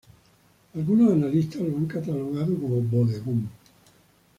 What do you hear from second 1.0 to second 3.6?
analistas lo han catalogado como bodegón.